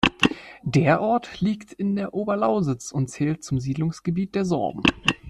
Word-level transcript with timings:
Der 0.63 0.99
Ort 0.99 1.41
liegt 1.41 1.73
in 1.73 1.95
der 1.95 2.15
Oberlausitz 2.15 2.89
und 2.91 3.11
zählt 3.11 3.43
zum 3.43 3.59
Siedlungsgebiet 3.59 4.33
der 4.33 4.45
Sorben. 4.45 4.81